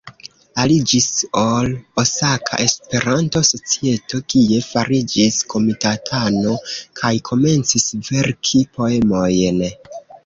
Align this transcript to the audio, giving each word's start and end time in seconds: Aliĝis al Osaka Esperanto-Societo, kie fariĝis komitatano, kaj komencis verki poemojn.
Aliĝis 0.61 1.07
al 1.41 1.67
Osaka 2.03 2.59
Esperanto-Societo, 2.63 4.21
kie 4.35 4.61
fariĝis 4.69 5.37
komitatano, 5.55 6.55
kaj 7.03 7.13
komencis 7.31 7.87
verki 8.09 8.65
poemojn. 8.81 9.63